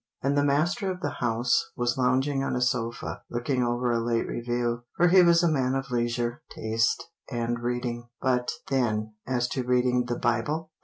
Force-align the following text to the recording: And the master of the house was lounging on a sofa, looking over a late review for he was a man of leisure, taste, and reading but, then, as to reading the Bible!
And 0.23 0.35
the 0.35 0.43
master 0.43 0.89
of 0.89 1.01
the 1.01 1.17
house 1.19 1.69
was 1.77 1.95
lounging 1.95 2.43
on 2.43 2.55
a 2.55 2.61
sofa, 2.63 3.21
looking 3.29 3.61
over 3.61 3.91
a 3.91 4.03
late 4.03 4.25
review 4.27 4.81
for 4.97 5.09
he 5.09 5.21
was 5.21 5.43
a 5.43 5.47
man 5.51 5.75
of 5.75 5.91
leisure, 5.91 6.41
taste, 6.49 7.11
and 7.31 7.59
reading 7.59 8.07
but, 8.19 8.51
then, 8.69 9.13
as 9.27 9.47
to 9.49 9.61
reading 9.63 10.05
the 10.07 10.17
Bible! 10.17 10.71